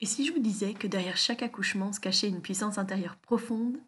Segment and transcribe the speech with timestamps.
[0.00, 3.78] Et si je vous disais que derrière chaque accouchement se cachait une puissance intérieure profonde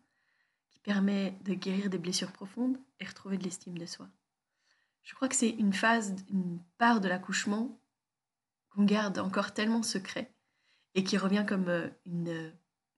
[0.70, 4.08] qui permet de guérir des blessures profondes et retrouver de l'estime de soi?
[5.02, 7.80] Je crois que c'est une phase, une part de l'accouchement
[8.70, 10.30] qu'on garde encore tellement secret
[10.94, 12.52] et qui revient comme euh, une,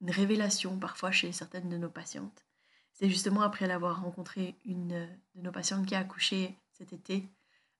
[0.06, 2.44] révélation parfois chez certaines de nos patientes.
[2.92, 7.26] C'est justement après l'avoir rencontré une de nos patientes qui a accouché cet été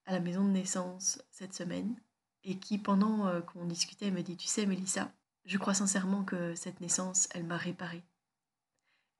[0.06, 1.94] à la maison de naissance cette semaine
[2.42, 5.12] et qui, pendant euh, qu'on discutait, me dit Tu sais, Mélissa,
[5.44, 8.02] je crois sincèrement que cette naissance, elle m'a réparée.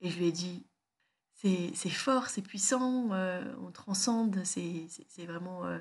[0.01, 0.67] Et je lui ai dit
[1.35, 4.89] C'est fort, c'est puissant, euh, on transcende, c'est
[5.27, 5.79] vraiment euh,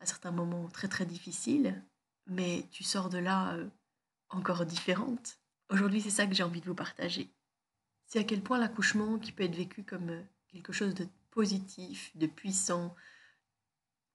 [0.00, 1.82] à certains moments très très difficile,
[2.26, 3.56] mais tu sors de là
[4.30, 5.38] encore différente.
[5.70, 7.30] Aujourd'hui, c'est ça que j'ai envie de vous partager.
[8.06, 12.26] C'est à quel point l'accouchement, qui peut être vécu comme quelque chose de positif, de
[12.26, 12.94] puissant,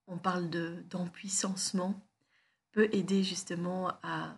[0.08, 0.50] on parle
[0.90, 2.00] d'empuissancement,
[2.72, 4.38] peut aider justement à,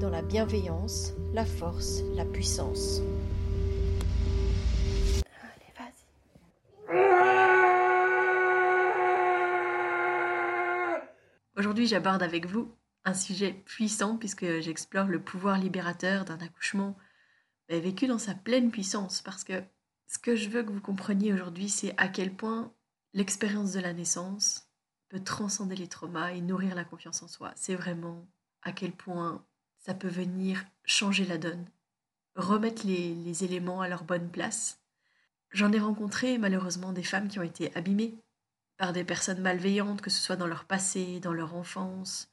[0.00, 3.00] dans la bienveillance, la force, la puissance.
[5.42, 6.06] Allez, vas-y.
[11.58, 12.74] Aujourd'hui, j'aborde avec vous
[13.04, 16.96] un sujet puissant puisque j'explore le pouvoir libérateur d'un accouchement
[17.68, 19.62] ben, vécu dans sa pleine puissance parce que
[20.06, 22.72] ce que je veux que vous compreniez aujourd'hui, c'est à quel point
[23.12, 24.70] l'expérience de la naissance
[25.10, 27.52] peut transcender les traumas et nourrir la confiance en soi.
[27.54, 28.26] C'est vraiment
[28.62, 29.44] à quel point
[29.80, 31.64] ça peut venir changer la donne,
[32.36, 34.78] remettre les, éléments à leur bonne place.
[35.50, 38.14] J'en ai rencontré malheureusement des femmes qui ont été abîmées
[38.76, 42.30] par des personnes malveillantes, que ce soit dans leur passé, dans leur enfance,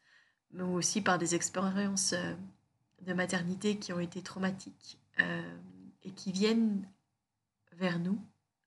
[0.52, 2.34] mais aussi par des expériences euh,
[3.02, 5.58] de maternité qui ont été traumatiques euh,
[6.04, 6.88] et qui viennent
[7.74, 8.20] vers nous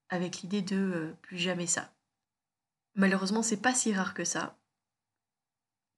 [0.09, 1.93] avec l'idée de euh, plus jamais ça.
[2.97, 4.57] Malheureusement, c'est pas si rare que ça.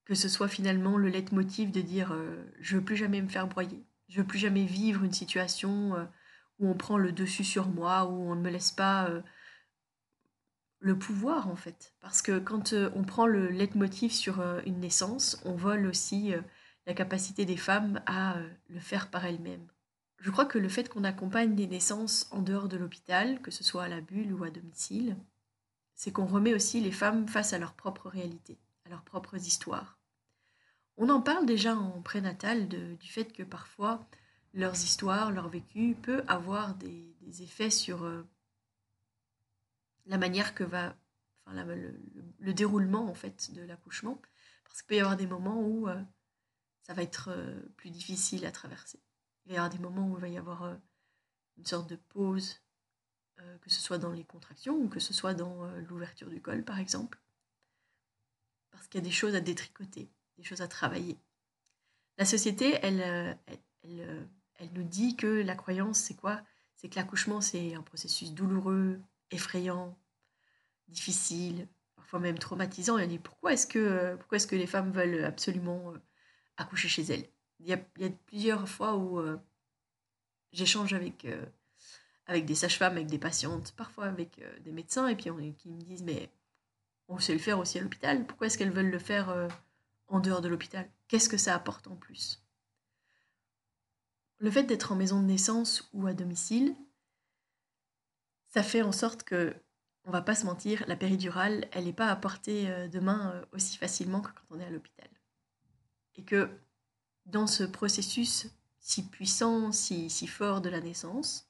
[0.05, 3.47] Que ce soit finalement le leitmotiv de dire euh, je veux plus jamais me faire
[3.47, 6.05] broyer, je veux plus jamais vivre une situation euh,
[6.59, 9.11] où on prend le dessus sur moi, où on ne me laisse pas
[10.81, 11.95] le pouvoir en fait.
[12.01, 16.35] Parce que quand on prend le leitmotiv sur une naissance, on vole aussi
[16.87, 18.37] la capacité des femmes à
[18.69, 19.67] le faire par elles-mêmes.
[20.23, 23.65] Je crois que le fait qu'on accompagne des naissances en dehors de l'hôpital, que ce
[23.65, 25.17] soit à la bulle ou à domicile,
[25.97, 28.57] c'est qu'on remet aussi les femmes face à leur propre réalité,
[28.93, 29.99] leurs propres histoires.
[30.99, 34.07] On en parle déjà en prénatal du fait que parfois
[34.53, 38.29] leurs histoires, leur vécu peut avoir des, effets sur euh,
[40.05, 40.95] la manière que va,
[41.47, 44.21] enfin, le, déroulement en fait de l'accouchement,
[44.65, 45.99] parce qu'il peut y avoir des moments où euh,
[46.83, 49.01] ça va être euh, plus difficile à traverser.
[49.47, 50.77] Il y avoir des moments où il va y avoir
[51.57, 52.61] une sorte de pause,
[53.61, 56.79] que ce soit dans les contractions ou que ce soit dans l'ouverture du col, par
[56.79, 57.22] exemple.
[58.73, 61.17] Parce qu'il y a des choses à détricoter, des choses à travailler.
[62.19, 63.39] La société, elle,
[63.83, 66.43] elle, elle, nous dit que la croyance, c'est quoi?
[66.75, 69.01] C'est que l'accouchement, c'est un processus douloureux,
[69.31, 69.97] effrayant,
[70.89, 72.99] difficile, parfois même traumatisant.
[72.99, 75.95] Et on dit pourquoi est-ce que, pourquoi est-ce que les femmes veulent absolument
[76.57, 77.29] accoucher chez elles?
[77.61, 79.39] Il y, a, plusieurs fois où euh,
[80.53, 81.45] j'échange avec, euh,
[82.27, 85.81] avec des sages-femmes, avec des patientes, parfois avec euh, des médecins, et puis qui me
[85.81, 86.29] disent Mais
[87.09, 89.49] on sait le faire aussi à l'hôpital, pourquoi est-ce qu'elles veulent le faire
[90.09, 90.91] en dehors de l'hôpital?
[91.09, 92.43] Qu'est-ce que ça apporte en plus?
[94.39, 96.75] Le fait d'être en maison de naissance ou à domicile,
[98.49, 99.55] ça fait en sorte que,
[100.05, 103.77] on va pas se mentir, la péridurale, elle n'est pas à portée de main aussi
[103.79, 105.09] facilement que quand on est à l'hôpital.
[106.17, 106.51] Et que
[107.27, 108.49] dans ce processus
[108.81, 111.49] si puissant, si fort de la naissance,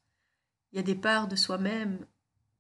[0.71, 2.07] il y a des parts de soi-même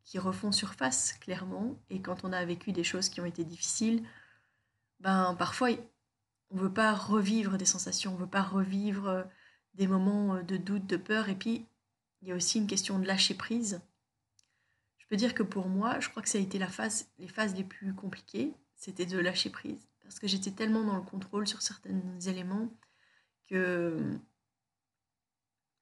[0.04, 4.06] qui refont surface clairement, et quand on a vécu des choses qui ont été difficiles,
[5.00, 5.70] ben parfois
[6.50, 9.26] on veut pas revivre des sensations, on veut pas revivre
[9.74, 11.66] des moments de doute, de peur, et puis
[12.20, 13.80] il y a aussi une question de lâcher prise.
[14.98, 17.28] Je peux dire que pour moi, je crois que ça a été la phase, les
[17.28, 21.46] phases les plus compliquées, c'était de lâcher prise, parce que j'étais tellement dans le contrôle
[21.46, 22.68] sur certains éléments
[23.46, 24.18] que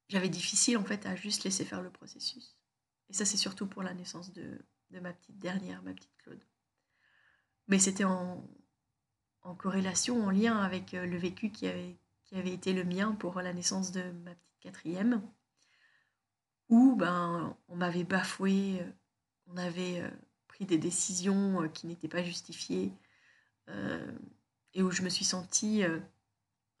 [0.09, 2.55] j'avais difficile en fait à juste laisser faire le processus.
[3.11, 4.57] Et ça, c'est surtout pour la naissance de,
[4.91, 6.41] ma petite dernière, ma petite Claude.
[7.67, 8.41] Mais c'était en,
[9.57, 13.41] corrélation, en lien avec euh, le vécu qui avait, qui avait été le mien pour
[13.41, 15.21] la naissance de ma petite quatrième,
[16.69, 18.89] où ben, on m'avait bafoué, euh,
[19.47, 20.09] on avait euh,
[20.47, 22.93] pris des décisions qui n'étaient pas justifiées,
[24.73, 25.83] et où je me suis sentie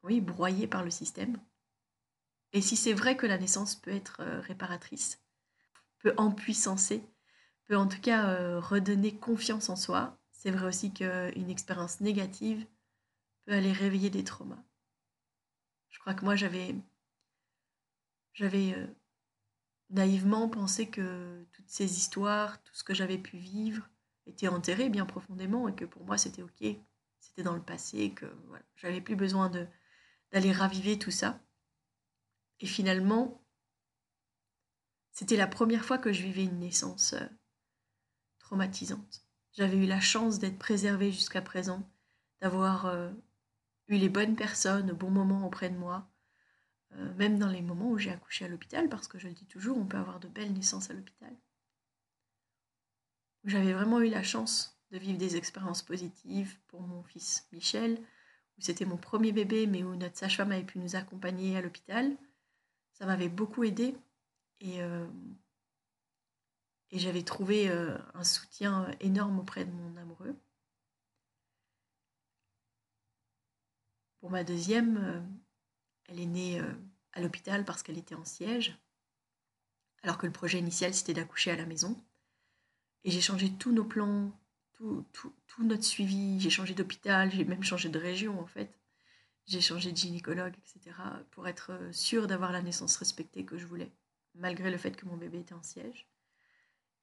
[0.03, 1.37] oui, broyée par le système.
[2.51, 5.20] Et si c'est vrai que la naissance peut être réparatrice,
[6.01, 7.03] peut empuissancer,
[7.65, 10.17] peut en tout cas euh, redonner confiance en soi.
[10.31, 12.65] C'est vrai aussi qu'une expérience négative
[13.45, 14.63] peut aller réveiller des traumas.
[15.89, 16.75] Je crois que moi j'avais
[18.33, 18.87] j'avais euh,
[19.89, 23.89] naïvement pensé que toutes ces histoires, tout ce que j'avais pu vivre
[24.25, 26.63] était enterré bien profondément et que pour moi c'était ok,
[27.19, 28.25] c'était dans le passé, que
[28.75, 29.51] j'avais plus besoin
[30.31, 31.39] d'aller raviver tout ça.
[32.61, 33.40] Et finalement,
[35.11, 37.25] c'était la première fois que je vivais une naissance euh,
[38.39, 39.25] traumatisante.
[39.53, 41.89] J'avais eu la chance d'être préservée jusqu'à présent,
[42.41, 43.11] d'avoir euh,
[43.87, 46.09] eu les bonnes personnes au bon moment auprès de moi,
[46.93, 49.45] euh, même dans les moments où j'ai accouché à l'hôpital, parce que je le dis
[49.45, 51.35] toujours, on peut avoir de belles naissances à l'hôpital.
[53.43, 57.97] J'avais vraiment eu la chance de vivre des expériences positives pour mon fils Michel,
[58.57, 62.15] où c'était mon premier bébé, mais où notre sage-femme avait pu nous accompagner à l'hôpital.
[62.93, 63.95] Ça m'avait beaucoup aidé
[64.61, 65.07] et, euh,
[66.91, 70.35] et j'avais trouvé euh, un soutien énorme auprès de mon amoureux.
[74.19, 75.21] Pour ma deuxième, euh,
[76.07, 76.61] elle est née
[77.13, 78.77] à l'hôpital parce qu'elle était en siège,
[80.03, 81.99] alors que le projet initial c'était d'accoucher à la maison.
[83.03, 84.31] Et j'ai changé tous nos plans,
[84.73, 85.05] tout
[85.59, 88.79] notre suivi, j'ai changé d'hôpital, j'ai même changé de région en fait.
[89.47, 90.95] J'ai changé de gynécologue, etc.
[91.31, 93.91] pour être sûre d'avoir la naissance respectée que je voulais
[94.35, 96.07] malgré le fait que mon bébé était en siège.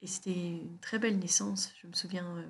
[0.00, 1.72] Et c'était une très belle naissance.
[1.80, 2.48] Je me souviens euh,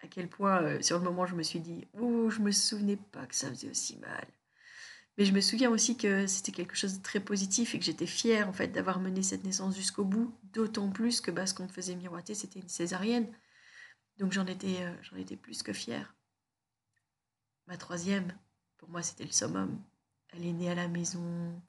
[0.00, 2.96] à quel point, euh, sur le moment, je me suis dit Oh, je me souvenais
[2.96, 4.26] pas que ça faisait aussi mal.
[5.18, 8.06] Mais je me souviens aussi que c'était quelque chose de très positif et que j'étais
[8.06, 11.64] fière en fait d'avoir mené cette naissance jusqu'au bout, d'autant plus que bah, ce qu'on
[11.64, 13.26] me faisait miroiter, c'était une césarienne.
[14.18, 16.14] Donc j'en étais, euh, j'en étais plus que fière.
[17.66, 18.32] Ma troisième,
[18.76, 19.82] pour moi, c'était le summum.
[20.28, 21.60] Elle est née à la maison,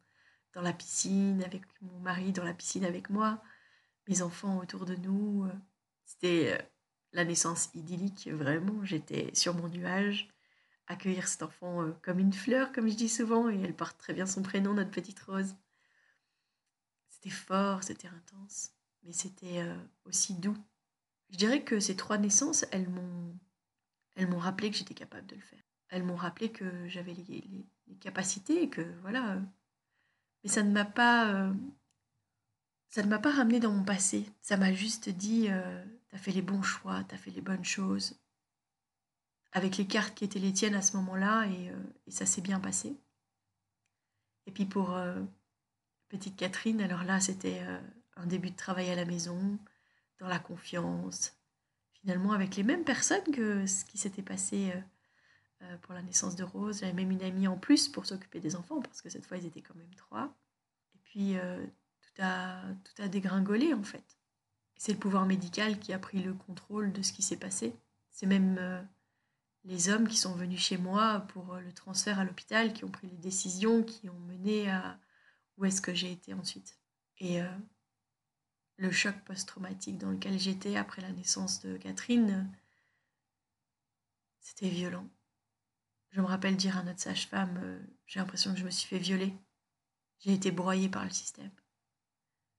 [0.53, 3.41] dans la piscine avec mon mari, dans la piscine avec moi,
[4.07, 5.45] mes enfants autour de nous.
[5.45, 5.53] Euh,
[6.05, 6.65] c'était euh,
[7.13, 8.83] la naissance idyllique, vraiment.
[8.83, 10.29] J'étais sur mon nuage,
[10.87, 14.13] accueillir cet enfant euh, comme une fleur, comme je dis souvent, et elle porte très
[14.13, 15.55] bien son prénom, notre petite Rose.
[17.09, 18.71] C'était fort, c'était intense,
[19.03, 19.65] mais c'était
[20.05, 20.57] aussi doux.
[21.29, 23.37] Je dirais que ces trois naissances, elles m'ont,
[24.15, 25.63] elles m'ont rappelé que j'étais capable de le faire.
[25.89, 29.41] Elles m'ont rappelé que j'avais les, les, les, capacités et que voilà,
[30.43, 31.33] mais ça ne m'a pas.
[31.33, 31.53] Euh,
[32.89, 34.25] ça ne m'a pas ramené dans mon passé.
[34.41, 38.19] Ça m'a juste dit euh, T'as fait les bons choix, t'as fait les bonnes choses.
[39.51, 42.41] Avec les cartes qui étaient les tiennes à ce moment-là, et, euh, et, ça s'est
[42.41, 42.95] bien passé.
[44.45, 44.97] Et puis pour
[46.07, 47.61] petite Catherine, alors là, c'était
[48.15, 49.59] un début de travail à la maison,
[50.19, 51.35] dans la confiance,
[51.91, 54.71] finalement avec les mêmes personnes que ce qui s'était passé
[55.81, 56.79] pour la naissance de Rose.
[56.79, 59.45] J'avais même une amie en plus pour s'occuper des enfants, parce que cette fois, ils
[59.45, 60.35] étaient quand même trois.
[60.95, 61.65] Et puis, euh,
[62.01, 64.17] tout, a, tout a dégringolé, en fait.
[64.75, 67.75] C'est le pouvoir médical qui a pris le contrôle de ce qui s'est passé.
[68.11, 68.81] C'est même euh,
[69.63, 73.07] les hommes qui sont venus chez moi pour le transfert à l'hôpital, qui ont pris
[73.07, 74.99] les décisions, qui ont mené à
[75.57, 76.77] où est-ce que j'ai été ensuite.
[77.19, 77.41] Et
[78.77, 82.47] le choc post-traumatique dans lequel j'étais après la naissance de Catherine,
[84.39, 85.07] c'était violent.
[86.17, 88.97] Je me rappelle dire à notre sage-femme, euh, j'ai l'impression que je me suis fait
[88.97, 89.35] violer.
[90.17, 91.51] J'ai été broyée par le système.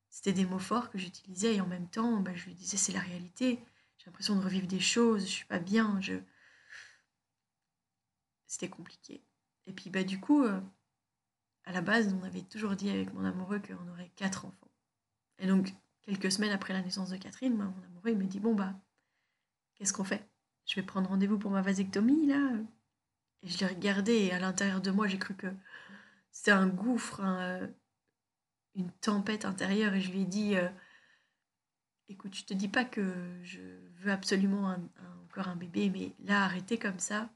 [0.09, 2.93] C'était des mots forts que j'utilisais et en même temps, bah, je lui disais c'est
[2.93, 3.61] la réalité.
[3.97, 5.99] J'ai l'impression de revivre des choses, je suis pas bien.
[5.99, 6.13] Je...
[8.47, 9.25] C'était compliqué.
[9.65, 10.61] Et puis bah, du coup, euh,
[11.65, 14.71] à la base, on avait toujours dit avec mon amoureux qu'on aurait quatre enfants.
[15.37, 15.73] Et donc,
[16.03, 18.73] quelques semaines après la naissance de Catherine, mon amoureux il me dit bon bah,
[19.75, 20.25] qu'est-ce qu'on fait?
[20.65, 22.53] Je vais prendre rendez-vous pour ma vasectomie là?
[23.43, 25.47] Et je l'ai regardé et à l'intérieur de moi, j'ai cru que
[26.31, 27.21] c'était un gouffre,
[28.75, 29.93] une tempête intérieure.
[29.93, 30.69] Et je lui ai dit, euh,
[32.07, 33.59] écoute, je te dis pas que je
[33.97, 34.75] veux absolument
[35.25, 37.29] encore un bébé, mais là, arrêtez comme ça.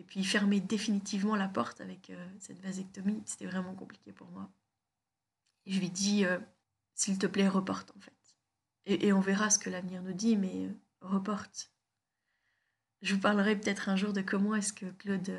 [0.00, 4.50] Et puis fermer définitivement la porte avec euh, cette vasectomie, c'était vraiment compliqué pour moi.
[5.66, 6.38] Et je lui dis, euh,
[6.94, 8.14] s'il te plaît, reporte en fait.
[8.86, 11.70] Et, on verra ce que l'avenir nous dit, mais euh, reporte.
[13.02, 15.32] Je vous parlerai peut-être un jour de comment est-ce que Claude,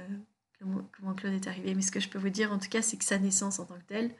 [0.59, 1.75] comment Claude est arrivé.
[1.75, 3.65] Mais ce que je peux vous dire en tout cas, c'est que sa naissance en
[3.65, 4.15] tant que telle,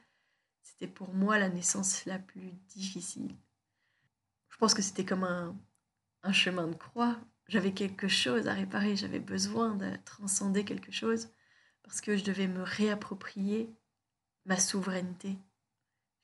[0.61, 3.35] c'était pour moi la naissance la plus difficile.
[4.49, 5.55] Je pense que c'était comme un,
[6.23, 7.19] un chemin de croix.
[7.47, 11.29] J'avais quelque chose à réparer, j'avais besoin de transcender quelque chose
[11.83, 13.73] parce que je devais me réapproprier
[14.45, 15.37] ma souveraineté.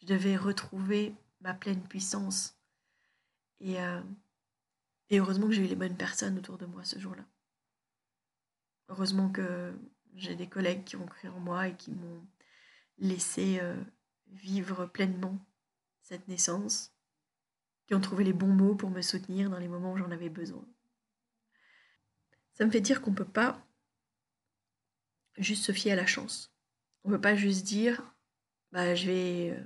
[0.01, 2.55] Je devais retrouver ma pleine puissance.
[3.59, 4.01] Et, euh,
[5.09, 7.25] et heureusement que j'ai eu les bonnes personnes autour de moi ce jour-là.
[8.89, 9.73] Heureusement que
[10.15, 12.25] j'ai des collègues qui ont cru en moi et qui m'ont
[12.97, 13.75] laissé euh,
[14.27, 15.39] vivre pleinement
[16.01, 16.93] cette naissance,
[17.85, 20.29] qui ont trouvé les bons mots pour me soutenir dans les moments où j'en avais
[20.29, 20.65] besoin.
[22.53, 23.65] Ça me fait dire qu'on ne peut pas
[25.37, 26.53] juste se fier à la chance.
[27.03, 28.15] On ne peut pas juste dire
[28.71, 29.63] bah, je, vais, euh,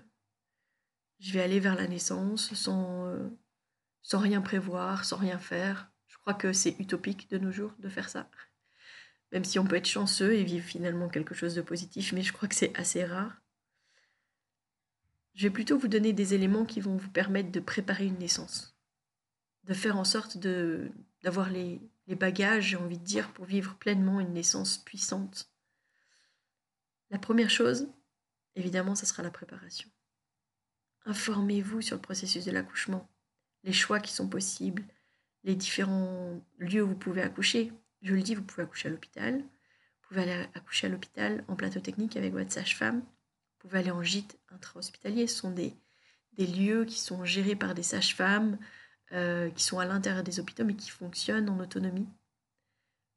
[1.19, 3.29] je vais aller vers la naissance sans, euh,
[4.01, 5.91] sans rien prévoir, sans rien faire.
[6.07, 8.29] Je crois que c'est utopique de nos jours de faire ça.
[9.31, 12.33] Même si on peut être chanceux et vivre finalement quelque chose de positif, mais je
[12.33, 13.41] crois que c'est assez rare.
[15.33, 18.77] Je vais plutôt vous donner des éléments qui vont vous permettre de préparer une naissance,
[19.63, 24.19] de faire en sorte d'avoir les, les bagages, j'ai envie de dire, pour vivre pleinement
[24.19, 25.49] une naissance puissante.
[27.09, 27.89] La première chose,
[28.55, 29.89] évidemment, ce sera la préparation.
[31.05, 33.10] Informez-vous sur le processus de l'accouchement,
[33.63, 34.83] les choix qui sont possibles,
[35.43, 37.71] les différents lieux où vous pouvez accoucher.
[38.01, 41.55] Je le dis, vous pouvez accoucher à l'hôpital, vous pouvez aller accoucher à l'hôpital en
[41.55, 45.27] plateau technique avec votre sage-femme, vous pouvez aller en gîte intra-hospitalier.
[45.27, 45.75] Ce sont des,
[46.33, 48.57] des lieux qui sont gérés par des sages-femmes,
[49.13, 52.07] euh, qui sont à l'intérieur des hôpitaux, mais qui fonctionnent en autonomie.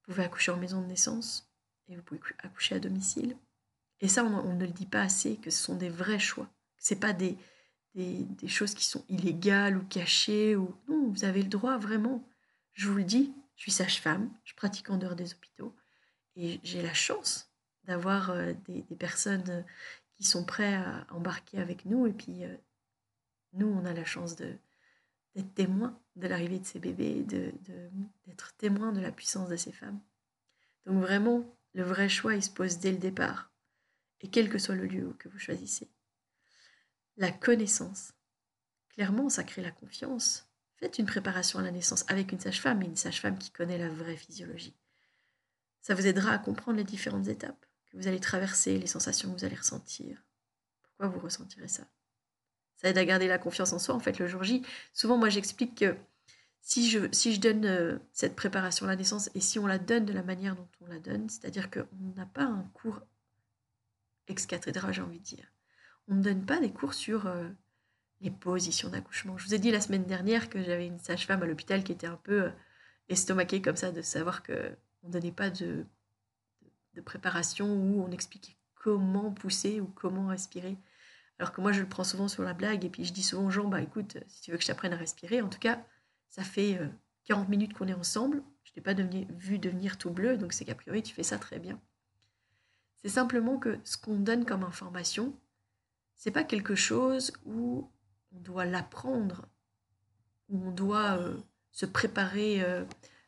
[0.07, 1.51] Vous pouvez accoucher en maison de naissance
[1.89, 3.37] et vous pouvez accoucher à domicile.
[4.01, 6.49] Et ça, on, ne le dit pas assez, que ce sont des vrais choix.
[6.79, 7.39] Ce pas des,
[7.95, 10.57] des, choses qui sont illégales ou cachées.
[10.57, 10.75] Ou...
[10.89, 12.27] Non, vous avez le droit, vraiment.
[12.73, 15.75] Je vous le dis, je suis sage-femme, je pratique en dehors des hôpitaux.
[16.37, 17.49] Et j'ai la chance
[17.85, 19.65] d'avoir euh, des, personnes
[20.15, 22.07] qui sont prêts à embarquer avec nous.
[22.07, 22.57] Et puis, euh,
[23.53, 24.53] nous, on a la chance de,
[25.35, 27.91] d'être témoin de l'arrivée de ces bébés, d'être de,
[28.27, 30.01] d'être témoin de la puissance de ces femmes.
[30.87, 33.51] Donc vraiment, le vrai choix, il se pose dès le départ,
[34.21, 35.89] et quel que soit le lieu que vous choisissez.
[37.17, 38.13] La connaissance.
[38.89, 40.49] Clairement, ça crée la confiance.
[40.77, 43.89] Faites une préparation à la naissance avec une sage-femme, et une sage-femme qui connaît la
[43.89, 44.75] vraie physiologie.
[45.81, 49.39] Ça vous aidera à comprendre les différentes étapes que vous allez traverser, les sensations que
[49.39, 50.25] vous allez ressentir.
[50.83, 51.85] Pourquoi vous ressentirez ça?
[52.77, 54.63] Ça aide à garder la confiance en soi, en fait, le jour J.
[54.93, 55.97] Souvent, moi, j'explique que
[56.61, 59.79] si je, si je donne euh, cette préparation à la naissance et si on la
[59.79, 63.01] donne de la manière dont on la donne, c'est-à-dire qu'on n'a pas un cours
[64.27, 65.54] ex cathedra, j'ai envie de dire.
[66.09, 67.49] On ne donne pas des cours sur euh,
[68.21, 69.39] les positions d'accouchement.
[69.39, 72.07] Je vous ai dit la semaine dernière que j'avais une sage-femme à l'hôpital qui était
[72.07, 72.51] un peu euh,
[73.09, 74.53] estomaquée comme ça de savoir qu'on
[75.05, 75.87] ne donnait pas de,
[77.05, 80.77] préparation où on expliquait comment pousser ou comment respirer.
[81.39, 83.47] Alors que moi, je le prends souvent sur la blague et puis je dis souvent
[83.47, 85.85] aux gens, bah écoute, si tu veux que je t'apprenne à respirer, en tout cas,
[86.29, 86.79] ça fait
[87.25, 90.65] 40 euh, minutes qu'on est ensemble, je t'ai pas vu devenir tout bleu, donc c'est
[90.65, 91.81] qu'a priori, tu fais ça très bien.
[92.99, 95.37] C'est simplement que ce qu'on donne comme information,
[96.17, 97.91] c'est pas quelque chose où
[98.33, 99.47] on doit l'apprendre,
[100.49, 101.37] où on doit euh,
[101.73, 102.85] se préparer euh,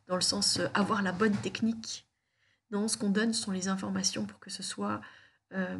[0.08, 2.06] dans le sens avoir la bonne technique
[2.70, 5.00] non, ce qu'on donne sont les informations pour que ce soit
[5.52, 5.78] euh,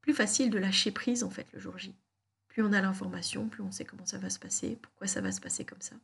[0.00, 1.94] plus facile de lâcher prise en fait le jour J.
[2.48, 5.32] Plus on a l'information, plus on sait comment ça va se passer, pourquoi ça va
[5.32, 5.96] se passer comme ça.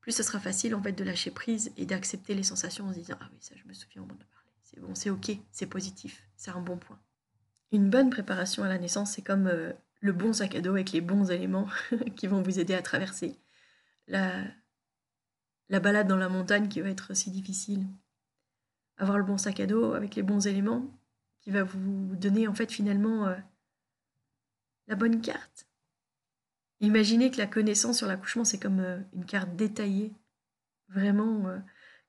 [0.00, 2.98] Plus ce sera facile en fait de lâcher prise et d'accepter les sensations en se
[2.98, 4.50] disant ah oui ça je me souviens on m'en a parlé.
[4.62, 7.00] C'est bon, c'est ok, c'est positif, c'est un bon point.
[7.72, 10.92] Une bonne préparation à la naissance, c'est comme euh, le bon sac à dos avec
[10.92, 11.68] les bons éléments
[12.16, 13.40] qui vont vous aider à traverser
[14.08, 14.44] la,
[15.70, 17.86] la balade dans la montagne qui va être si difficile,
[18.98, 20.86] avoir le bon sac à dos avec les bons éléments
[21.40, 23.36] qui va vous donner en fait finalement euh,
[24.86, 25.66] la bonne carte.
[26.80, 30.12] Imaginez que la connaissance sur l'accouchement c'est comme euh, une carte détaillée,
[30.90, 31.44] vraiment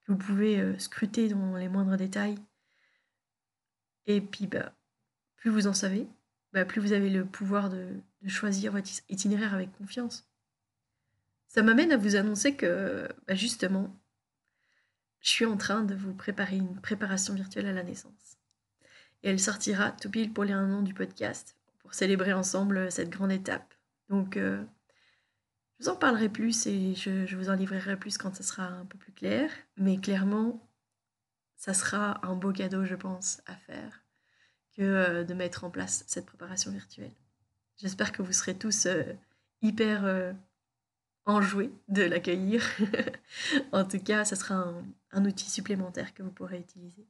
[0.01, 2.37] que vous pouvez scruter dans les moindres détails.
[4.07, 4.73] Et puis bah,
[5.43, 6.07] plus vous en savez,
[6.53, 7.85] bah, plus vous avez le pouvoir de,
[8.27, 10.25] choisir votre itinéraire avec confiance.
[11.49, 13.93] Ça m'amène à vous annoncer que bah, justement,
[15.19, 18.37] je suis en train de vous préparer une préparation virtuelle à la naissance.
[19.21, 23.09] Et elle sortira tout pile pour les un an du podcast, pour célébrer ensemble cette
[23.09, 23.73] grande étape.
[24.07, 24.63] Donc, euh,
[25.77, 28.85] je vous en parlerai plus et je, vous en livrerai plus quand ce sera un
[28.85, 29.51] peu plus clair.
[29.75, 30.65] Mais clairement,
[31.57, 34.02] ça sera un beau cadeau, je pense, à faire
[34.73, 37.11] que euh, de mettre en place cette préparation virtuelle.
[37.77, 39.03] J'espère que vous serez tous euh,
[39.61, 40.33] hyper euh,
[41.25, 42.63] enjoués de l'accueillir.
[43.71, 44.73] en tout cas, ça sera
[45.11, 47.07] un, outil supplémentaire que vous pourrez utiliser.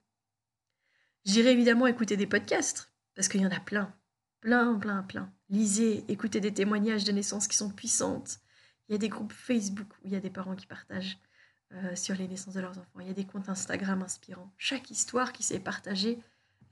[1.26, 3.94] J'irai évidemment écouter des podcasts, parce qu'il y en a plein,
[4.42, 5.32] plein, plein, plein.
[5.50, 8.40] Lisez, écoutez des témoignages de naissances qui sont puissantes.
[8.88, 11.18] Il y a des groupes Facebook où il y a des parents qui partagent
[11.96, 13.00] sur les naissances de leurs enfants.
[13.00, 14.54] Il y a des comptes Instagram inspirants.
[14.58, 16.20] Chaque histoire qui s'est partagée,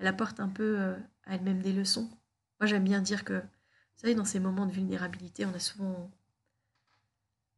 [0.01, 2.09] elle apporte un peu euh, à elle-même des leçons.
[2.59, 6.09] Moi, j'aime bien dire que, vous savez, dans ces moments de vulnérabilité, on a souvent,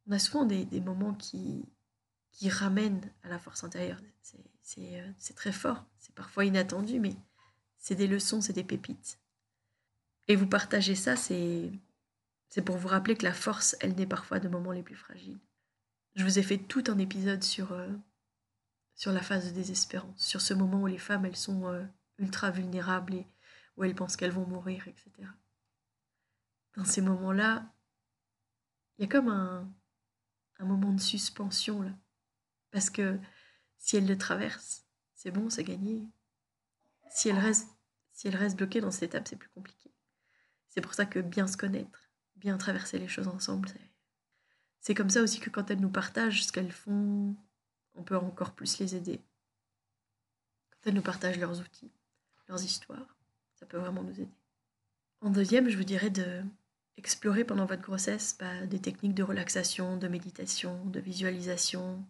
[0.08, 1.64] on a souvent des, moments qui,
[2.32, 4.02] qui ramènent à la force intérieure.
[4.62, 7.16] C'est euh, très fort, c'est parfois inattendu, mais
[7.78, 9.20] c'est des leçons, c'est des pépites.
[10.28, 11.72] Et vous partagez ça, c'est
[12.66, 15.40] pour vous rappeler que la force, elle naît parfois de moments les plus fragiles.
[16.16, 17.88] Je vous ai fait tout un épisode sur, euh,
[18.96, 21.88] sur la phase de désespérance, sur ce moment où les femmes, elles sont
[22.20, 23.28] ultra vulnérables et
[23.76, 25.12] où elles pensent qu'elles vont mourir, etc.
[26.76, 27.72] Dans ces moments-là,
[28.98, 29.70] il y a comme un,
[30.60, 31.92] moment de suspension, là.
[32.72, 33.20] Parce que
[33.78, 36.08] si elles le traversent, c'est bon, c'est gagné.
[37.10, 37.68] Si elles restent,
[38.14, 39.92] si elles restent bloquées dans cette étape, c'est plus compliqué.
[40.70, 43.70] C'est pour ça que bien se connaître, bien traverser les choses ensemble,
[44.84, 47.38] c'est comme ça aussi que quand elles nous partagent ce qu'elles font,
[47.96, 49.22] on peut encore plus les aider.
[50.72, 51.90] Quand elles nous partagent leurs outils,
[52.48, 53.18] leurs histoires,
[53.56, 54.32] ça peut vraiment nous aider.
[55.22, 56.44] En deuxième, je vous dirais de
[56.98, 62.06] explorer pendant votre grossesse bah, des techniques de relaxation, de méditation, de visualisation.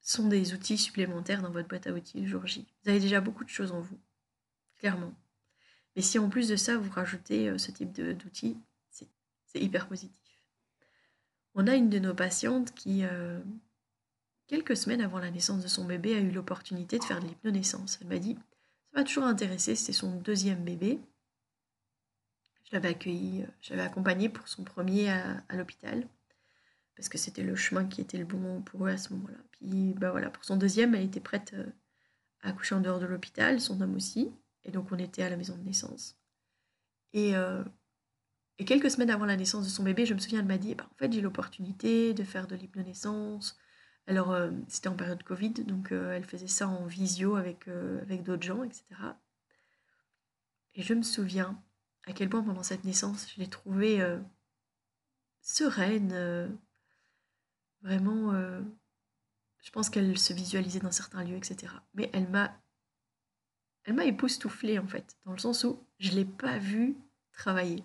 [0.00, 2.66] Sont des outils supplémentaires dans votre boîte à outils le jour J.
[2.82, 4.00] Vous avez déjà beaucoup de choses en vous,
[4.78, 5.14] clairement.
[5.94, 8.56] Mais si en plus de ça, vous rajoutez euh, ce type d'outils,
[8.90, 10.18] c'est hyper positif.
[11.54, 13.38] On a une de nos patientes qui, euh,
[14.46, 17.98] quelques semaines avant la naissance de son bébé, a eu l'opportunité de faire de l'hypnonaissance.
[18.00, 18.38] Elle m'a dit,
[18.92, 21.00] ça m'a toujours intéressé, c'était son deuxième bébé.
[22.64, 26.06] Je l'avais accueilli, euh, j'avais accompagné pour son premier à, l'hôpital,
[26.96, 29.38] parce que c'était le chemin qui était le bon pour eux à ce moment-là.
[29.52, 31.54] Puis bah voilà, pour son deuxième, elle était prête
[32.42, 34.30] à accoucher en dehors de l'hôpital, son homme aussi.
[34.64, 36.18] Et donc on était à la maison de naissance.
[37.14, 37.64] Et, euh,
[38.66, 40.86] quelques semaines avant la naissance de son bébé, je me souviens, elle m'a dit, bah,
[40.92, 43.58] en fait j'ai l'opportunité de faire de l'hypnonaissance.
[44.06, 48.22] Alors euh, c'était en période Covid, donc euh, elle faisait ça en visio avec, avec
[48.22, 48.84] d'autres gens, etc.
[50.74, 51.60] Et je me souviens
[52.06, 54.04] à quel point pendant cette naissance, je l'ai trouvée
[55.40, 56.58] sereine,
[57.82, 58.32] vraiment
[59.62, 61.72] je pense qu'elle se visualisait dans certains lieux, etc.
[61.94, 62.58] Mais elle m'a
[63.84, 66.96] elle m'a époustouflée en fait, dans le sens où je ne l'ai pas vue
[67.32, 67.84] travailler.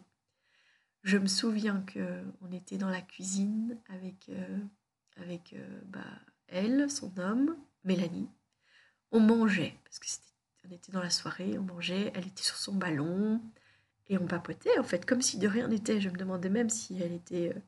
[1.04, 4.60] Je me souviens que on était dans la cuisine avec, euh,
[5.22, 6.00] avec euh, bah,
[6.48, 8.30] elle, son homme, Mélanie.
[9.12, 10.08] On mangeait, parce que
[10.68, 13.42] on était dans la soirée, on mangeait, elle était sur son ballon,
[14.08, 16.02] et on papotait en fait, comme si de rien n'était.
[16.02, 17.60] Je me demandais même si elle était euh,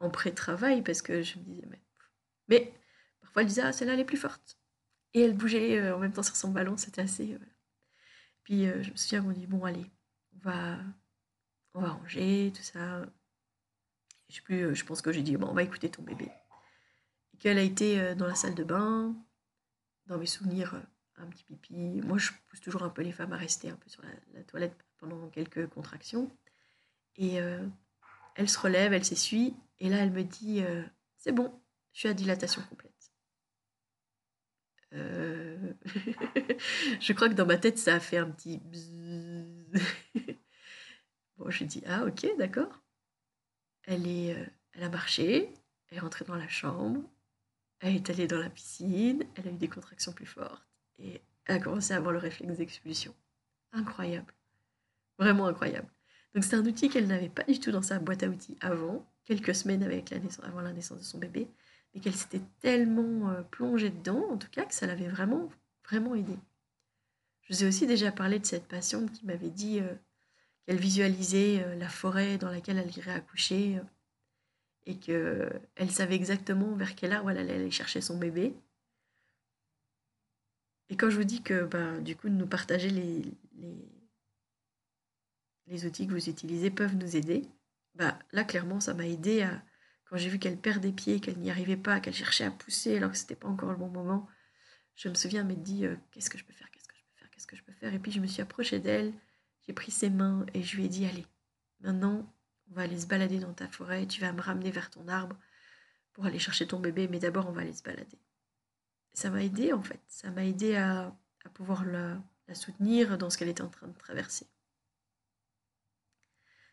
[0.00, 1.80] en pré-travail, parce que je me disais, mais,
[2.48, 2.74] mais
[3.20, 4.58] parfois elle disait, ah, celle-là elle est plus forte.
[5.14, 7.38] Et elle bougeait euh, en même temps sur son ballon, c'était assez.
[8.44, 9.86] Puis je me souviens qu'on dit bon allez,
[10.34, 10.78] on va,
[11.74, 13.06] on va ranger tout ça.
[14.30, 16.28] Je plus, je pense que j'ai dit bon on va écouter ton bébé.
[17.34, 19.14] Et qu'elle a été dans la salle de bain,
[20.06, 20.80] dans mes souvenirs,
[21.16, 22.00] un petit pipi.
[22.02, 24.76] Moi je pousse toujours un peu les femmes à rester un peu sur la, toilette
[24.98, 26.30] pendant quelques contractions.
[27.16, 27.38] Et
[28.36, 30.62] elle se relève, elle s'essuie, et là elle me dit
[31.16, 31.60] c'est bon,
[31.92, 32.90] je suis à dilatation complète.
[34.92, 35.72] Euh,
[37.00, 38.58] je crois que dans ma tête, ça a fait un petit
[41.36, 42.82] bon, je dis ah ok, d'accord.
[43.84, 45.52] Elle est, euh, elle a marché,
[45.88, 47.02] elle est rentrée dans la chambre,
[47.80, 50.66] elle est allée dans la piscine, elle a eu des contractions plus fortes
[50.98, 53.14] et elle a commencé à avoir le réflexe d'expulsion.
[53.72, 54.32] Incroyable,
[55.18, 55.88] vraiment incroyable.
[56.34, 59.06] Donc c'est un outil qu'elle n'avait pas du tout dans sa boîte à outils avant,
[59.24, 59.82] quelques semaines
[60.42, 61.48] avant la naissance de son bébé
[61.94, 65.48] mais qu'elle s'était tellement euh, plongée dedans, en tout cas, que ça l'avait vraiment,
[65.88, 66.38] vraiment aidée.
[67.42, 69.94] Je vous ai aussi déjà parlé de cette patiente qui m'avait dit euh,
[70.70, 73.80] qu'elle visualisait euh, la forêt dans laquelle elle irait accoucher
[74.86, 78.54] et qu'elle savait exactement vers quel arbre elle allait chercher son bébé.
[80.88, 83.24] Et quand je vous dis que, bah, du coup, de nous partager les,
[85.66, 87.48] les, outils que vous utilisez peuvent nous aider,
[87.96, 89.64] bah, là, clairement, ça m'a aidé à,
[90.04, 93.10] quand j'ai vu qu'elle perdait pied, qu'elle n'y arrivait pas, qu'elle cherchait à pousser alors
[93.10, 94.28] que c'était pas encore le bon moment,
[94.94, 97.18] je me souviens m'être dit euh, qu'est-ce que je peux faire, qu'est-ce que je peux
[97.18, 97.92] faire, qu'est-ce que je peux faire?
[97.92, 99.12] Et puis je me suis approchée d'elle,
[99.66, 101.26] j'ai pris ses mains et je lui ai dit allez,
[101.80, 102.32] maintenant
[102.70, 105.36] on va aller se balader dans ta forêt, tu vas me ramener vers ton arbre
[106.12, 108.18] pour aller chercher ton bébé, mais d'abord on va aller se balader.
[109.12, 110.00] ça m'a aidé en fait.
[110.08, 111.16] Ça m'a aidé à,
[111.54, 112.18] pouvoir la,
[112.54, 114.46] soutenir dans ce qu'elle était en train de traverser.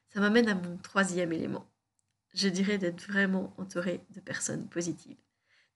[0.10, 1.70] Ça m'amène à mon troisième élément.
[2.34, 5.18] Je dirais d'être vraiment entouré de personnes positives.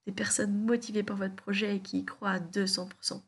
[0.05, 3.21] Des personnes motivées par votre projet et qui y croient à 200%.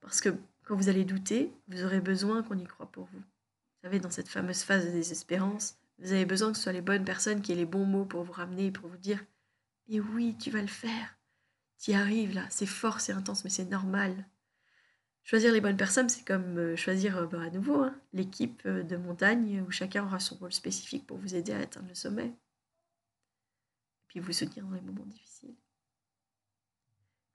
[0.00, 0.30] Parce que
[0.68, 3.18] quand vous allez douter, vous aurez besoin qu'on y croit pour vous.
[3.18, 6.82] Vous savez, dans cette fameuse phase de désespérance, vous avez besoin que ce soit les
[6.82, 9.24] bonnes personnes qui aient les bons mots pour vous ramener, pour vous dire
[9.88, 11.18] Et oui, tu vas le faire.
[11.78, 14.26] Tu y arrives là, c'est fort, c'est intense, mais c'est normal.
[15.24, 18.82] Choisir les bonnes personnes, c'est comme euh, choisir euh, bah, à nouveau hein, l'équipe euh,
[18.82, 22.26] de montagne où chacun aura son rôle spécifique pour vous aider à atteindre le sommet.
[22.26, 22.34] Et
[24.08, 25.54] puis vous soutenir dans les moments difficiles.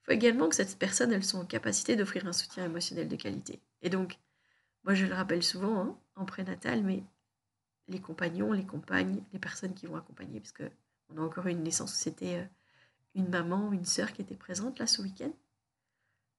[0.03, 3.61] Il faut également que cette personne, soit en capacité d'offrir un soutien émotionnel de qualité.
[3.81, 4.19] Et donc,
[4.83, 7.03] moi je le rappelle souvent hein, en prénatal, mais
[7.87, 11.93] les compagnons, les compagnes, les personnes qui vont accompagner, parce qu'on a encore une naissance
[11.93, 12.49] où c'était
[13.15, 15.31] une maman ou une sœur qui était présente là ce week-end.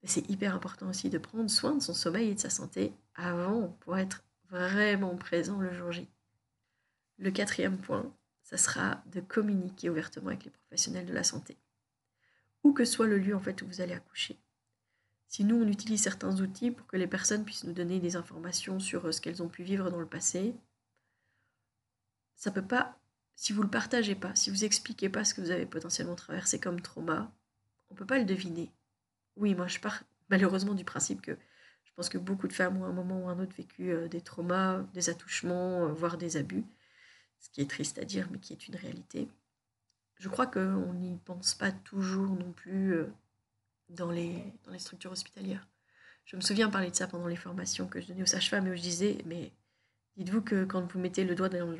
[0.07, 3.68] C'est hyper important aussi de prendre soin de son sommeil et de sa santé avant
[3.81, 6.07] pour être vraiment présent le jour J.
[7.16, 11.57] Le quatrième point, ça sera de communiquer ouvertement avec les professionnels de la santé
[12.64, 14.38] où que soit le lieu en fait où vous allez accoucher.
[15.29, 18.81] Si nous on utilise certains outils pour que les personnes puissent nous donner des informations
[18.81, 20.55] sur euh, ce qu'elles ont pu vivre dans le passé,
[22.37, 22.98] ça peut pas
[23.37, 26.61] si vous le partagez pas, si vous expliquez pas ce que vous avez potentiellement traversé
[26.61, 27.33] comme trauma,
[27.90, 28.70] on peut pas le deviner.
[29.37, 31.37] Oui, moi je pars malheureusement du principe que
[31.83, 34.09] je pense que beaucoup de femmes ont à un moment ou un autre vécu euh,
[34.09, 36.64] des traumas, des attouchements, euh, voire des abus,
[37.40, 39.29] ce qui est triste à dire mais qui est une réalité
[40.18, 43.12] je crois qu'on n'y pense pas toujours non plus euh,
[43.88, 45.66] dans les, dans les structures hospitalières.
[46.24, 48.74] Je me souviens parler de ça pendant les formations que je donnais aux sages-femmes où
[48.74, 49.53] je disais, mais
[50.16, 51.74] dites-vous que quand vous mettez le doigt dans,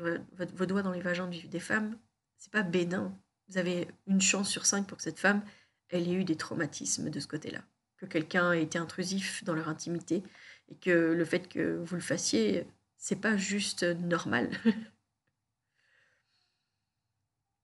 [0.53, 1.97] vos doigts dans les vagins des femmes,
[2.37, 3.17] c'est pas bénin.
[3.47, 5.43] Vous avez une chance sur cinq pour que cette femme,
[5.89, 7.61] elle ait eu des traumatismes de ce côté-là.
[7.97, 10.23] Que quelqu'un ait été intrusif dans leur intimité
[10.69, 12.67] et que le fait que vous le fassiez,
[12.97, 14.49] c'est pas juste normal.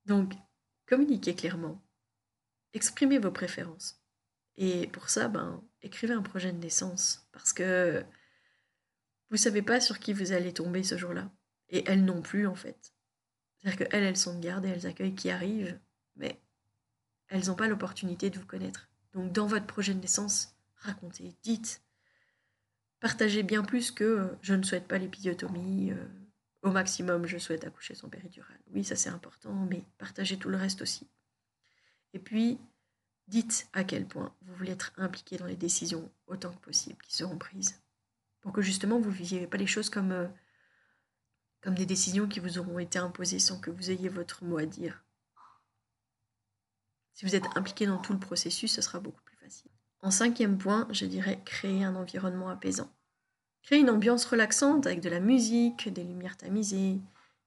[0.06, 0.34] Donc,
[0.92, 1.82] Communiquez clairement.
[2.74, 4.04] Exprimez vos préférences.
[4.58, 7.26] Et pour ça, ben, écrivez un projet de naissance.
[7.32, 8.04] Parce que
[9.30, 11.32] vous ne savez pas sur qui vous allez tomber ce jour-là.
[11.70, 12.94] Et elles non plus, en fait.
[13.58, 15.80] C'est-à-dire qu'elles, elles sont de garde et elles accueillent qui arrive.
[16.18, 16.42] Mais
[17.30, 18.90] elles n'ont pas l'opportunité de vous connaître.
[19.14, 21.82] Donc, dans votre projet de naissance, racontez, dites.
[23.00, 25.94] Partagez bien plus que euh, je ne souhaite pas l'épidiotomie,
[26.62, 28.60] au maximum, je souhaite accoucher sans péridurale.
[28.74, 31.08] Oui, ça c'est important, mais partagez tout le reste aussi.
[32.14, 32.60] Et puis,
[33.28, 37.16] dites à quel point vous voulez être impliqué dans les décisions autant que possible qui
[37.16, 37.82] seront prises.
[38.42, 40.28] Pour que justement vous ne viviez pas les choses comme, euh,
[41.62, 44.66] comme des décisions qui vous auront été imposées sans que vous ayez votre mot à
[44.66, 45.04] dire.
[47.14, 49.72] Si vous êtes impliqué dans tout le processus, ce sera beaucoup plus facile.
[50.02, 52.92] En cinquième point, je dirais créer un environnement apaisant.
[53.64, 57.00] Créer une ambiance relaxante avec de la musique, des lumières tamisées,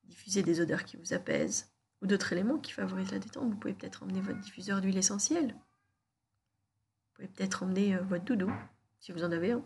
[0.05, 1.72] diffuser des odeurs qui vous apaisent,
[2.03, 3.50] ou d'autres éléments qui favorisent la détente.
[3.50, 5.48] Vous pouvez peut-être emmener votre diffuseur d'huile essentielle.
[5.48, 8.53] Vous pouvez peut-être emmener euh, votre doudou,
[9.00, 9.64] si vous en avez un.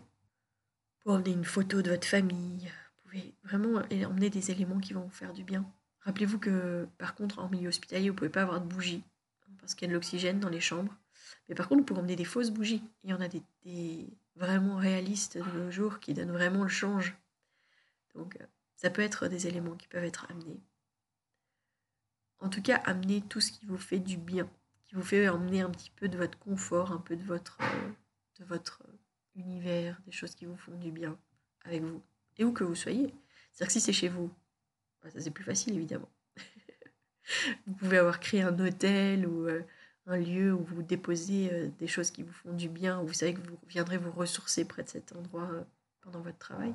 [0.99, 2.65] Pour emmener une photo de votre famille.
[2.67, 5.65] Vous pouvez vraiment emmener des éléments qui vont vous faire du bien.
[6.01, 9.03] Rappelez-vous que, par contre, en milieu hospitalier, vous ne pouvez pas avoir de bougies,
[9.43, 10.95] hein, parce qu'il y a de l'oxygène dans les chambres.
[11.47, 12.83] Mais par contre, vous pouvez emmener des fausses bougies.
[13.03, 14.07] Il y en a des,
[14.39, 17.15] vraiment réalistes de nos jours qui donnent vraiment le change.
[18.15, 20.61] Donc euh, ça peut être des éléments qui peuvent être amenés.
[22.39, 24.49] En tout cas, amener tout ce qui vous fait du bien,
[24.87, 28.45] qui vous fait emmener un petit peu de votre confort, un peu de votre, euh,
[28.45, 28.81] votre
[29.35, 31.19] univers, des choses qui vous font du bien
[31.65, 32.01] avec vous,
[32.37, 33.13] et où que vous soyez.
[33.51, 34.33] C'est-à-dire que si c'est chez vous,
[35.03, 36.09] bah, ça c'est plus facile évidemment.
[37.67, 39.63] vous pouvez avoir créé un hôtel ou euh,
[40.09, 43.13] un lieu où vous déposez euh, des choses qui vous font du bien, où vous
[43.13, 45.63] savez que vous viendrez vous ressourcer près de cet endroit euh,
[46.01, 46.73] pendant votre travail.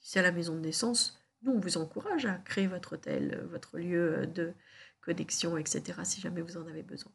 [0.00, 3.34] Si c'est à la maison de naissance, nous, on vous encourage à créer votre hôtel,
[3.34, 4.52] euh, votre lieu de
[5.00, 7.12] connexion, etc., si jamais vous en avez besoin.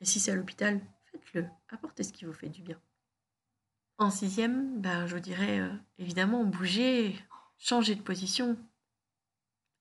[0.00, 2.80] Et si c'est à l'hôpital, faites-le, apportez ce qui vous fait du bien.
[3.98, 5.60] En sixième, ben, je vous dirais
[5.98, 7.16] évidemment bouger,
[7.58, 8.56] changer de position,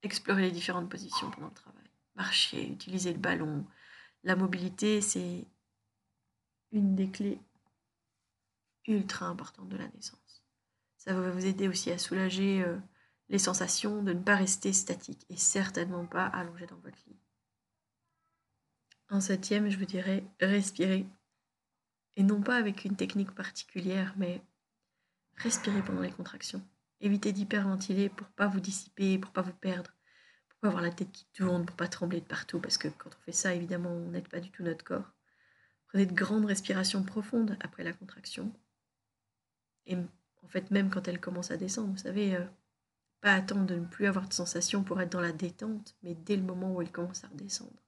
[0.01, 1.83] explorer les différentes positions pendant le travail,
[2.15, 3.63] marcher, utiliser le ballon,
[4.23, 5.45] la mobilité, c'est
[6.71, 7.39] une des clés
[8.87, 10.43] ultra importantes de la naissance.
[10.97, 12.77] Ça va vous aider aussi à soulager euh,
[13.29, 17.19] les sensations de ne pas rester statique et certainement pas allongé dans votre lit.
[19.09, 21.05] En septième, je vous dirais respirer.
[22.15, 24.41] Et non pas avec une technique particulière, mais
[25.35, 26.65] respirer pendant les contractions.
[26.99, 29.91] Évitez d'hyperventiler pour pas vous dissiper, pour pas vous perdre
[30.67, 33.31] avoir la tête qui tourne, pour pas trembler de partout, parce que quand on fait
[33.31, 35.11] ça, évidemment, on n'aide pas du tout notre corps.
[35.87, 38.53] Prenez de grandes respirations profondes après la contraction.
[39.85, 42.45] Et en fait, même quand elle commence à descendre, vous savez, euh,
[43.21, 46.35] pas attendre de ne plus avoir de sensation pour être dans la détente, mais dès
[46.35, 47.81] le moment où elle commence à redescendre.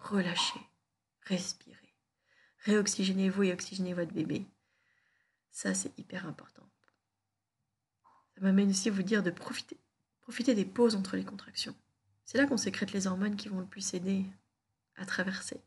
[0.00, 0.60] Relâchez,
[1.22, 1.94] respirez,
[2.60, 4.46] réoxygénez-vous et oxygénez votre bébé.
[5.50, 6.68] Ça, c'est hyper important.
[8.34, 9.78] Ça m'amène aussi à vous dire de profiter,
[10.20, 11.74] profiter des pauses entre les contractions.
[12.26, 14.26] C'est là qu'on sécrète les hormones qui vont le plus aider
[14.96, 15.60] à traverser.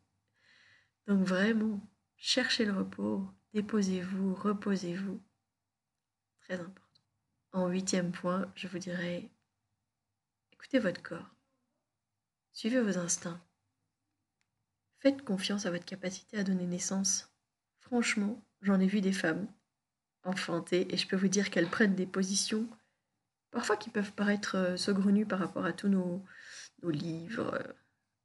[1.07, 1.79] Donc vraiment,
[2.17, 5.19] cherchez le repos, déposez-vous, reposez-vous.
[6.41, 7.01] Très important.
[7.53, 9.31] En huitième point, je vous dirais,
[10.51, 11.35] écoutez votre corps.
[12.51, 13.41] Suivez vos instincts.
[14.99, 17.33] Faites confiance à votre capacité à donner naissance.
[17.79, 19.47] Franchement, j'en ai vu des femmes
[20.23, 22.67] enfanter et je peux vous dire qu'elles prennent des positions
[23.51, 26.23] parfois qui peuvent paraître euh, saugrenues par rapport à tous nos,
[26.83, 27.73] livres euh,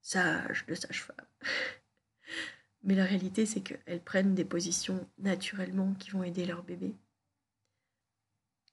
[0.00, 1.26] sages de sage-femme.
[2.82, 6.94] Mais la réalité, c'est qu'elles prennent des positions naturellement qui vont aider leur bébé.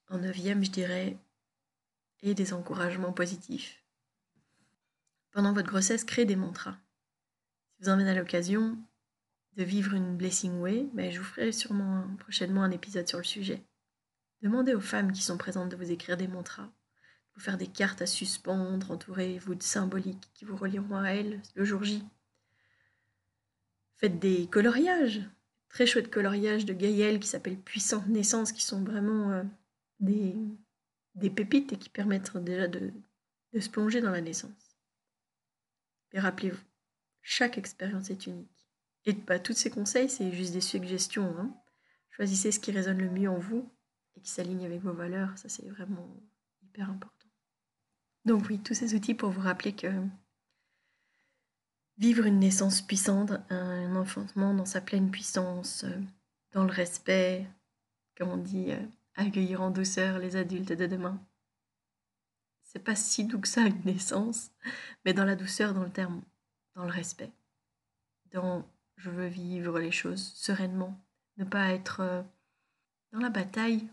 [0.09, 1.17] En neuvième, je dirais,
[2.21, 3.83] et des encouragements positifs.
[5.31, 6.77] Pendant votre grossesse, créez des mantras.
[7.77, 8.77] Si vous en avez l'occasion
[9.55, 13.23] de vivre une blessing way, mais je vous ferai sûrement prochainement un épisode sur le
[13.23, 13.63] sujet.
[14.41, 17.67] Demandez aux femmes qui sont présentes de vous écrire des mantras, de vous faire des
[17.67, 22.03] cartes à suspendre, entourez-vous de symboliques qui vous relieront à elles le jour J.
[23.97, 25.21] Faites des coloriages,
[25.69, 29.43] très chouettes coloriages de Gaël qui s'appellent Puissante Naissance, qui sont vraiment euh,
[29.99, 32.91] des, pépites et qui permettent déjà de,
[33.53, 34.75] de se plonger dans la naissance.
[36.13, 36.63] Et rappelez-vous,
[37.21, 38.49] chaque expérience est unique.
[39.05, 41.35] Et pas tous ces conseils, c'est juste des suggestions.
[41.37, 41.55] Hein.
[42.09, 43.71] Choisissez ce qui résonne le mieux en vous
[44.15, 45.37] et qui s'aligne avec vos valeurs.
[45.37, 46.07] Ça, c'est vraiment
[46.63, 47.27] hyper important.
[48.25, 49.87] Donc oui, tous ces outils pour vous rappeler que
[51.97, 55.99] vivre une naissance puissante, un enfantement dans sa pleine puissance, euh,
[56.51, 57.47] dans le respect,
[58.17, 61.19] comme on dit, euh, accueillir en douceur les adultes de demain.
[62.63, 64.51] C'est pas si doux que ça une naissance,
[65.03, 66.21] mais dans la douceur, dans le terme,
[66.75, 67.31] dans le respect,
[68.31, 68.65] dans
[68.97, 70.95] je veux vivre les choses sereinement,
[71.37, 72.21] ne pas être euh,
[73.11, 73.87] dans la bataille,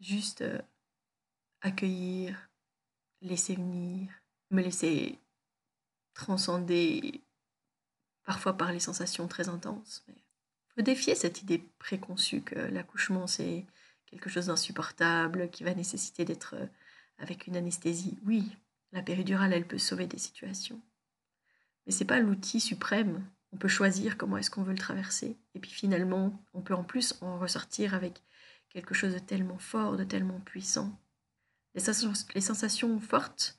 [0.00, 0.44] juste
[1.60, 2.50] accueillir,
[3.20, 4.10] laisser venir,
[4.50, 5.18] me laisser
[6.14, 7.20] transcender
[8.24, 10.04] parfois par les sensations très intenses.
[10.08, 10.14] Mais
[10.74, 13.64] faut défier cette idée préconçue que l'accouchement c'est
[14.06, 16.66] quelque chose d'insupportable, qui va nécessiter d'être euh,
[17.18, 18.18] avec une anesthésie.
[18.24, 18.56] Oui,
[18.92, 20.80] la péridurale, elle peut sauver des situations.
[21.86, 23.24] Mais c'est pas l'outil suprême.
[23.52, 25.36] On peut choisir comment est-ce qu'on veut le traverser.
[25.54, 28.22] Et puis finalement, on peut en plus en ressortir avec
[28.74, 31.00] quelque chose de tellement fort, de tellement puissant.
[31.74, 31.80] Les
[32.40, 33.56] sensations, fortes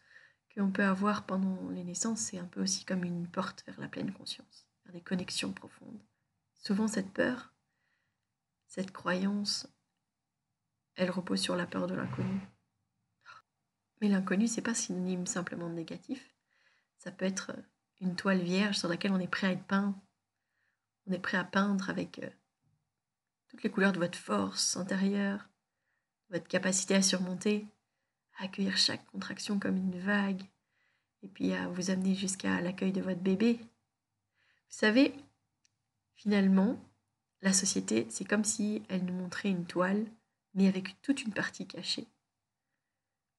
[0.53, 3.87] qu'on peut avoir pendant les naissances, c'est un peu aussi comme une porte vers la
[3.87, 6.01] pleine conscience, vers des connexions profondes.
[6.53, 7.53] Souvent, cette peur,
[8.67, 9.67] cette croyance,
[10.95, 12.39] elle repose sur la peur de l'inconnu.
[14.01, 16.35] Mais l'inconnu, c'est pas synonyme simplement de négatif.
[16.97, 17.53] Ça peut être
[18.01, 19.95] une toile vierge sur laquelle on est prêt à être peint.
[21.07, 22.29] On est prêt à peindre avec euh,
[23.55, 25.47] toutes les couleurs de votre force intérieure,
[26.29, 27.65] votre capacité à surmonter
[28.37, 30.43] accueillir chaque contraction comme une vague,
[31.23, 33.53] et puis à vous amener jusqu'à l'accueil de votre bébé.
[33.53, 33.67] Vous
[34.67, 35.15] savez,
[36.15, 36.77] finalement,
[37.41, 40.05] la société, c'est comme si elle nous montrait une toile,
[40.53, 42.07] mais avec toute une partie cachée.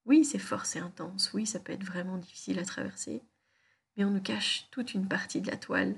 [0.05, 3.21] Oui, c'est fort, c'est intense, oui, ça peut être vraiment difficile à traverser,
[3.95, 5.93] mais on nous cache toute une partie de la toile.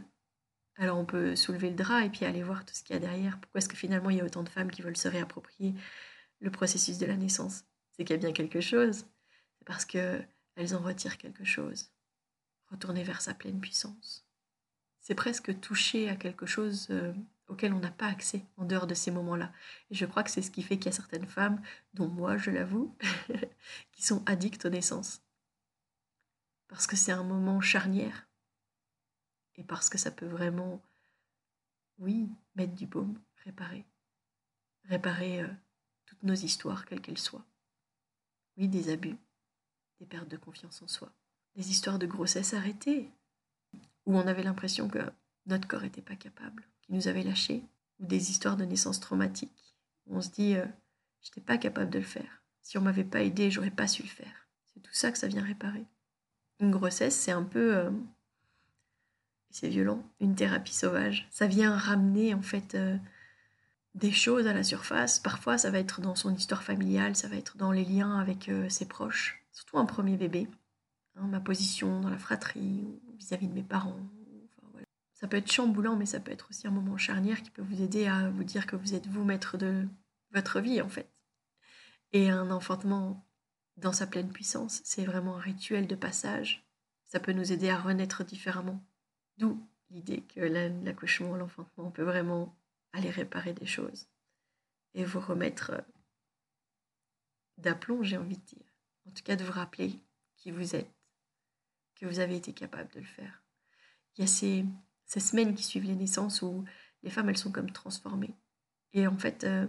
[0.80, 3.02] Alors on peut soulever le drap et puis aller voir tout ce qu'il y a
[3.02, 3.38] derrière.
[3.40, 5.76] Pourquoi est-ce que finalement il y a autant de femmes qui veulent se réapproprier
[6.40, 7.66] le processus de la naissance?
[7.92, 9.06] C'est qu'il y a bien quelque chose.
[9.58, 10.26] C'est parce qu'elles
[10.74, 11.92] en retirent quelque chose.
[12.72, 14.26] Retourner vers sa pleine puissance.
[15.02, 17.12] C'est presque toucher à quelque chose euh,
[17.50, 19.52] auquel on n'a pas accès en dehors de ces moments-là.
[19.92, 21.62] Et je crois que c'est ce qui fait qu'il y a certaines femmes,
[21.94, 22.96] dont moi je l'avoue,
[23.92, 25.22] qui sont addictes aux naissances.
[26.70, 28.29] Parce que c'est un moment charnière.
[29.56, 30.82] Et parce que ça peut vraiment,
[31.98, 33.86] oui, mettre du baume, réparer.
[34.86, 35.48] Réparer euh,
[36.06, 37.46] toutes nos histoires, quelles qu'elles soient.
[38.58, 39.18] Oui, des abus,
[40.00, 41.12] des pertes de confiance en soi,
[41.56, 43.12] des histoires de grossesse arrêtées,
[44.06, 45.00] où on avait l'impression que
[45.46, 47.64] notre corps n'était pas capable, qu'il nous avait lâchés,
[48.00, 49.76] ou des histoires de naissance traumatique,
[50.08, 50.66] où on se dit euh,
[51.22, 52.44] je n'étais pas capable de le faire.
[52.62, 54.48] Si on m'avait pas aidé, j'aurais pas su le faire.
[54.66, 55.86] C'est tout ça que ça vient réparer.
[56.60, 57.92] Une grossesse, c'est un peu, euh,
[59.50, 61.28] c'est violent, une thérapie sauvage.
[61.32, 62.98] Ça vient ramener en fait euh,
[63.96, 65.20] des choses à la surface.
[65.20, 68.50] Parfois, ça va être dans son histoire familiale, ça va être dans les liens avec
[68.50, 70.48] euh, ses proches, surtout un premier bébé.
[71.16, 74.00] Hein, ma position dans la fratrie, vis-à-vis de mes parents.
[75.14, 77.82] Ça peut être chamboulant, mais ça peut être aussi un moment charnière qui peut vous
[77.82, 79.86] aider à vous dire que vous êtes vous maître de
[80.32, 81.12] votre vie en fait.
[82.14, 83.28] Et un enfantement
[83.76, 86.66] dans sa pleine puissance, c'est vraiment un rituel de passage.
[87.06, 88.82] Ça peut nous aider à renaître différemment.
[89.40, 92.54] D'où l'idée que l'accouchement, l'enfantement peut vraiment
[92.92, 94.08] aller réparer des choses
[94.94, 95.82] et vous remettre euh,
[97.58, 98.66] d'aplomb, j'ai envie de dire.
[99.08, 99.98] En tout cas, de vous rappeler
[100.36, 100.92] qui vous êtes,
[101.96, 103.42] que vous avez été capable de le faire.
[104.16, 104.66] Il y a ces,
[105.06, 106.66] ces semaines qui suivent les naissances où
[107.04, 108.36] les femmes, elles sont comme transformées.
[108.92, 109.68] Et en fait, euh,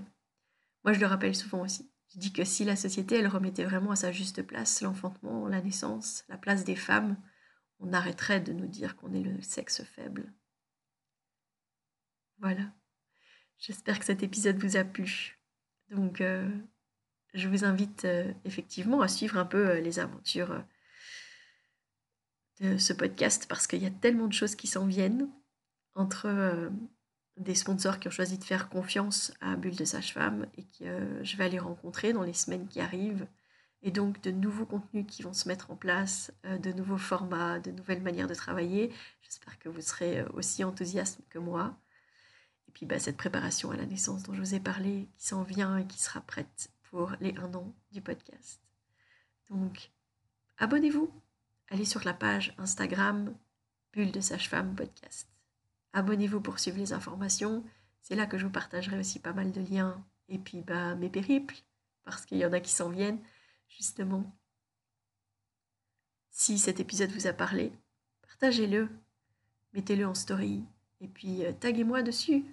[0.82, 1.88] moi, je le rappelle souvent aussi.
[2.12, 5.60] Je dis que si la société, elle remettait vraiment à sa juste place l'enfantement, la
[5.60, 7.16] naissance, la place des femmes,
[7.80, 10.32] on arrêterait de nous dire qu'on est le sexe faible.
[12.38, 12.72] Voilà.
[13.58, 15.38] J'espère que cet épisode vous a plu.
[15.90, 16.48] Donc, euh,
[17.34, 20.64] je vous invite euh, effectivement à suivre un peu euh, les aventures
[22.60, 25.30] de ce podcast parce qu'il y a tellement de choses qui s'en viennent
[25.94, 26.70] entre
[27.36, 31.36] des sponsors qui ont choisi de faire confiance à Bulle de Sage-Femme et que je
[31.36, 33.26] vais aller rencontrer dans les semaines qui arrivent.
[33.82, 37.70] Et donc de nouveaux contenus qui vont se mettre en place, de nouveaux formats, de
[37.70, 38.92] nouvelles manières de travailler.
[39.22, 41.78] J'espère que vous serez aussi enthousiaste que moi.
[42.68, 45.42] Et puis bah, cette préparation à la naissance dont je vous ai parlé, qui s'en
[45.42, 48.60] vient et qui sera prête pour les un an du podcast.
[49.48, 49.90] Donc,
[50.58, 51.10] abonnez-vous.
[51.68, 53.34] Allez sur la page Instagram
[53.92, 55.28] Bulle de Sage-Femme Podcast.
[55.92, 57.64] Abonnez-vous pour suivre les informations.
[58.02, 60.04] C'est là que je vous partagerai aussi pas mal de liens.
[60.28, 61.56] Et puis bah, mes périples,
[62.04, 63.20] parce qu'il y en a qui s'en viennent,
[63.70, 64.36] justement.
[66.30, 67.72] Si cet épisode vous a parlé,
[68.22, 68.88] partagez-le,
[69.72, 70.64] mettez-le en story,
[71.00, 72.44] et puis euh, taguez-moi dessus.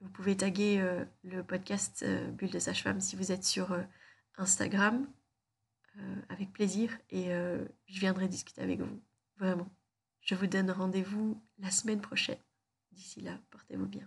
[0.00, 3.76] Vous pouvez taguer euh, le podcast euh, Bulle de Sage-Femme si vous êtes sur
[4.36, 5.06] Instagram,
[6.28, 9.00] avec plaisir, et je viendrai discuter avec vous,
[9.38, 9.70] vraiment.
[10.20, 12.36] Je vous donne rendez-vous la semaine prochaine.
[12.92, 14.06] D'ici là, portez-vous bien.